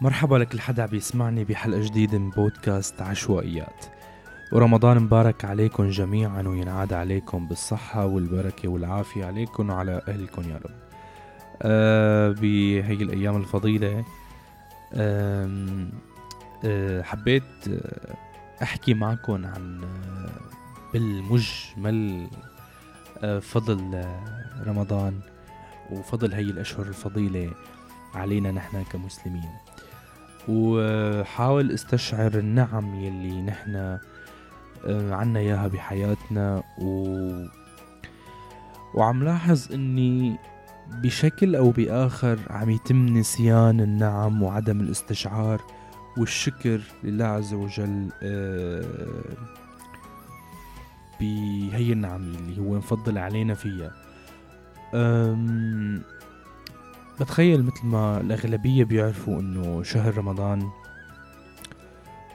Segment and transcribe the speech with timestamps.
[0.00, 3.84] مرحبا لكل حدا عم يسمعني بحلقة جديدة من بودكاست عشوائيات.
[4.52, 9.24] ورمضان مبارك عليكم جميعا وينعاد عليكم بالصحة والبركة والعافية.
[9.24, 10.74] عليكم وعلى أهلكم يا رب.
[11.62, 14.04] أه بهي الأيام الفضيلة
[14.94, 15.86] أه
[16.64, 17.42] أه حبيت
[18.62, 19.80] أحكي معكم عن
[20.92, 22.26] بالمجمل
[23.18, 24.04] أه فضل
[24.66, 25.20] رمضان
[25.90, 27.50] وفضل هي الأشهر الفضيلة
[28.14, 29.50] علينا نحن كمسلمين.
[30.48, 33.76] وحاول استشعر النعم يلي نحن
[34.86, 37.16] آه، عنا إياها بحياتنا و
[38.94, 40.36] وعم لاحظ إني
[41.02, 45.62] بشكل أو بآخر عم يتم نسيان النعم وعدم الاستشعار
[46.18, 48.84] والشكر لله عز وجل آه،
[51.20, 53.92] بهي النعم اللي هو مفضل علينا فيها.
[57.20, 60.68] بتخيل مثل ما الأغلبية بيعرفوا إنه شهر رمضان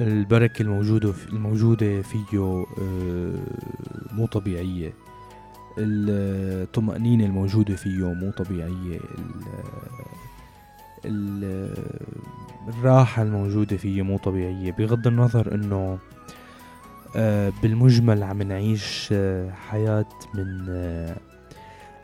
[0.00, 3.34] البركة الموجودة الموجودة فيه آه،
[4.12, 4.92] مو طبيعية.
[5.78, 9.00] الطمأنينة الموجودة فيه مو طبيعية.
[12.68, 14.72] الراحة الموجودة فيه مو طبيعية.
[14.72, 15.98] بغض النظر إنه
[17.16, 20.68] آه، بالمجمل عم نعيش آه، حياة من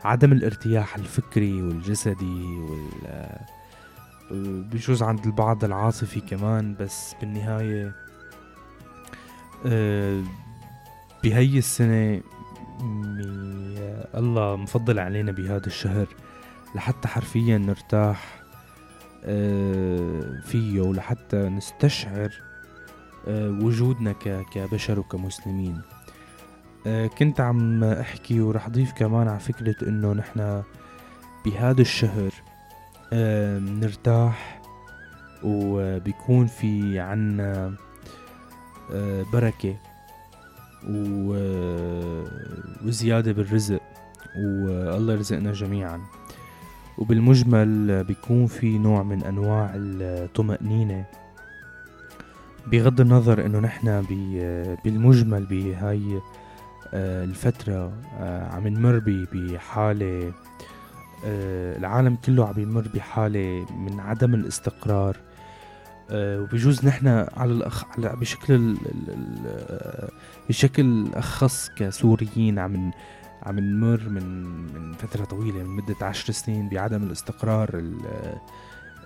[0.03, 3.39] عدم الارتياح الفكري والجسدي وال
[4.71, 7.95] بجوز عند البعض العاطفي كمان بس بالنهاية
[9.65, 10.23] آه،
[11.23, 12.21] بهي السنة
[14.15, 16.07] الله مفضل علينا بهذا الشهر
[16.75, 18.41] لحتى حرفيا نرتاح
[19.23, 22.33] آه، فيه ولحتى نستشعر
[23.27, 24.13] آه، وجودنا
[24.53, 25.81] كبشر وكمسلمين.
[27.17, 30.63] كنت عم أحكي ورح اضيف كمان على فكرة إنه نحن
[31.45, 32.31] بهذا الشهر
[33.59, 34.61] نرتاح
[35.43, 37.73] وبيكون في عنا
[38.93, 39.75] آه، بركة
[42.85, 43.81] وزيادة بالرزق
[44.37, 46.01] والله يرزقنا جميعا.
[46.97, 51.05] وبالمجمل بيكون في نوع من أنواع الطمأنينة.
[52.67, 54.05] بغض النظر إنه نحن
[54.85, 56.21] بالمجمل بهاي آه،
[56.93, 59.01] الفترة آه، عم نمر
[59.33, 60.33] بحالة
[61.25, 65.17] آه، العالم كله عم يمر بحالة من عدم الاستقرار.
[66.11, 67.07] وبجوز نحن
[67.37, 68.77] على الأخ على بشكل
[70.49, 72.91] بشكل أخص كسوريين عم
[73.43, 77.83] عم نمر من من فترة طويلة من مدة عشر سنين بعدم الاستقرار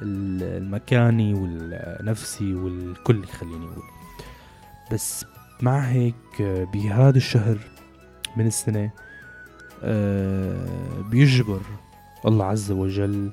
[0.01, 3.83] المكاني والنفسي والكلي خليني أقول.
[4.91, 5.25] بس
[5.61, 6.41] مع هيك
[6.73, 7.57] بهذا الشهر
[8.37, 8.91] من السنة
[9.83, 11.61] آه، بيجبر
[12.25, 13.31] الله عز وجل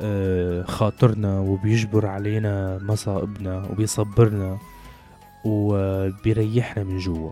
[0.00, 4.58] آه، خاطرنا وبيجبر علينا مصائبنا وبيصبرنا
[5.44, 7.30] وبيريحنا من جوا.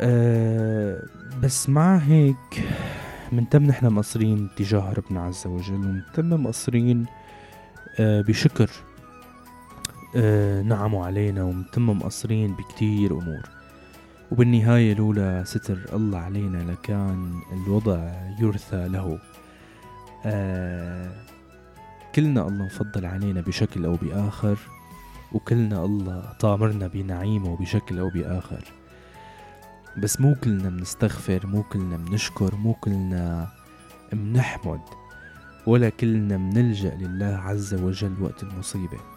[0.00, 1.02] آه،
[1.42, 2.64] بس مع هيك
[3.32, 7.06] منتم نحن مقصرين تجاه ربنا عز وجل ومنتم مقصرين
[7.98, 8.70] بشكر
[10.62, 13.48] نعمه علينا ومنتم مقصرين بكتير أمور.
[14.32, 19.18] وبالنهاية لولا ستر الله علينا لكان الوضع يرثى له.
[20.24, 21.10] آه
[22.14, 24.58] كلنا الله مفضل علينا بشكل أو بآخر
[25.32, 28.64] وكلنا الله طامرنا بنعيمه بشكل أو بآخر.
[29.98, 33.48] بس مو كلنا بنستغفر مو كلنا بنشكر مو كلنا
[34.12, 34.80] بنحمد
[35.66, 39.15] ولا كلنا بنلجأ لله عز وجل وقت المصيبة.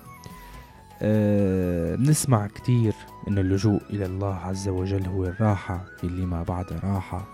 [1.01, 2.93] بنسمع كتير
[3.27, 7.27] إن اللجوء إلى الله عز وجل هو الراحة اللي ما بعدها راحة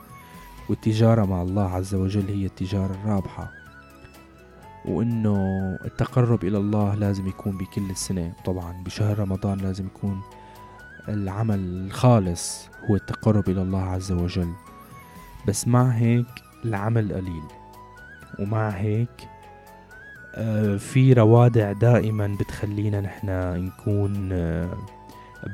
[0.69, 3.51] والتجارة مع الله عز وجل هي التجارة الرابحة.
[4.85, 5.37] وإنه
[5.85, 8.33] التقرب إلى الله لازم يكون بكل السنة.
[8.45, 10.21] طبعا بشهر رمضان لازم يكون
[11.09, 14.53] العمل الخالص هو التقرب إلى الله عز وجل.
[15.47, 16.27] بس مع هيك
[16.65, 17.43] العمل قليل
[18.39, 19.34] ومع هيك آه،
[20.77, 23.27] في روادع دائما بتخلينا نحن
[23.65, 24.77] نكون آه،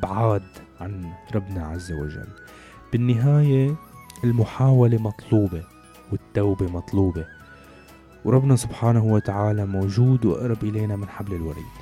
[0.03, 0.44] بعاد
[0.79, 2.27] عن ربنا عز وجل.
[2.91, 3.75] بالنهاية
[4.23, 5.63] المحاولة مطلوبة
[6.11, 7.25] والتوبة مطلوبة.
[8.25, 11.73] وربنا سبحانه وتعالى موجود وأقرب إلينا من حبل الوريد.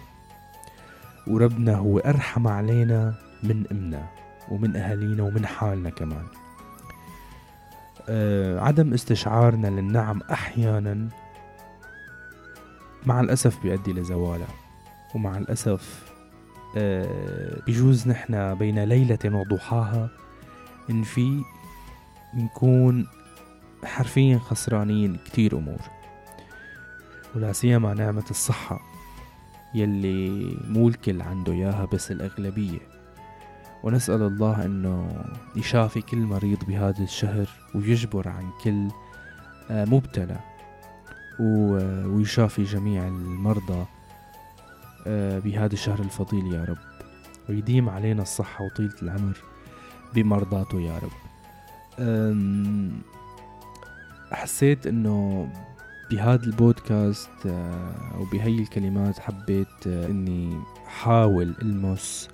[1.27, 3.13] وربنا هو أرحم علينا
[3.43, 4.03] من أمنا
[4.51, 6.25] ومن أهالينا ومن حالنا كمان.
[8.09, 11.09] آه عدم استشعارنا للنعم أحيانا
[13.05, 14.53] مع الأسف بيؤدي لزوالها
[15.15, 16.09] ومع الأسف
[16.77, 20.09] آه، بجوز نحن بين ليلة وضحاها
[20.89, 21.43] إن في
[22.33, 23.07] نكون
[23.83, 25.79] حرفيا خسرانين كتير أمور.
[27.35, 28.79] ولا سيما نعمة الصحة
[29.73, 32.79] يلي مو الكل عنده إياها بس الأغلبية.
[33.83, 35.25] ونسأل الله أنه
[35.55, 38.87] يشافي كل مريض بهذا الشهر ويجبر عن كل
[39.71, 40.39] آه، مبتلى.
[41.39, 43.85] ويشافي جميع المرضى
[45.07, 46.77] آه، بهذا الشهر الفضيل يا رب.
[47.49, 49.37] ويديم علينا الصحة وطيلة العمر
[50.13, 51.11] بمرضاته يا رب.
[54.31, 55.47] حسيت إنه
[56.11, 62.29] بهذا البودكاست آه، أو بهي الكلمات حبيت إني حاول ألمس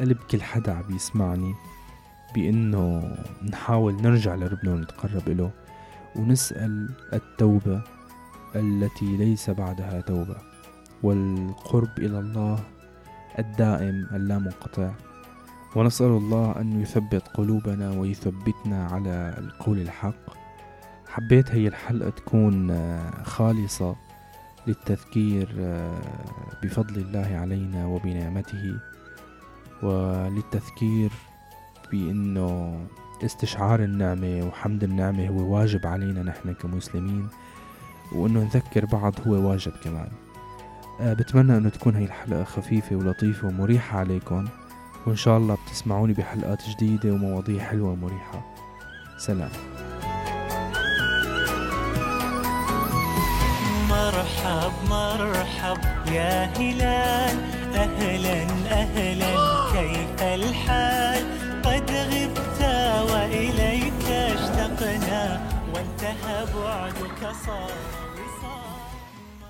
[0.00, 1.54] قلب كل حدا عم يسمعني
[2.34, 3.16] بإنه
[3.50, 5.50] نحاول نرجع لربنا ونتقرب له
[6.16, 7.82] ونسأل التوبة
[8.56, 10.36] التي ليس بعدها توبة.
[11.02, 12.58] والقرب إلى الله
[13.38, 14.92] الدائم اللامنقطع.
[15.76, 20.44] ونسأل الله أن يثبت قلوبنا ويثبتنا على القول الحق.
[21.08, 22.78] حبيت هي الحلقة تكون
[23.24, 23.96] خالصة
[24.66, 25.48] للتذكير
[26.62, 28.78] بفضل الله علينا وبنعمته
[29.82, 31.12] وللتذكير
[31.92, 32.86] بأنه
[33.24, 37.28] استشعار النعمة وحمد النعمة هو واجب علينا نحن كمسلمين
[38.12, 40.08] وأنه نذكر بعض هو واجب كمان.
[41.00, 44.44] أه بتمنى أنه تكون هاي الحلقة خفيفة ولطيفة ومريحة عليكم
[45.06, 48.54] وإن شاء الله بتسمعوني بحلقات جديدة ومواضيع حلوة ومريحة.
[49.18, 49.50] سلام.
[53.90, 55.78] مرحب مرحب
[56.12, 57.36] يا هلال
[57.74, 59.34] أهلا أهلا
[59.72, 61.03] كيف الحال؟
[67.24, 68.13] fica só.